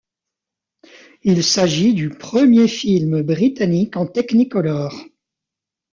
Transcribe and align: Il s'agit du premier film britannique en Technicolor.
Il 1.21 1.43
s'agit 1.43 1.93
du 1.93 2.09
premier 2.09 2.67
film 2.67 3.21
britannique 3.21 3.97
en 3.97 4.07
Technicolor. 4.07 4.99